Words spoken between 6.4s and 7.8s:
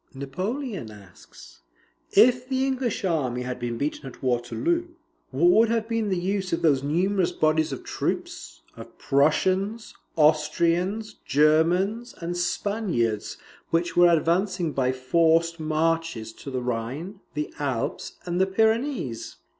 OF THOSE NUMEROUS BODIES